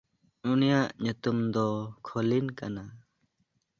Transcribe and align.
ᱩᱱᱤᱭᱟᱜ 0.51 0.87
ᱧᱩᱛᱩᱢ 1.03 1.37
ᱫᱚ 1.53 1.65
ᱠᱷᱚᱞᱤᱱ 2.05 2.47
ᱠᱟᱱᱟ᱾ 2.57 2.83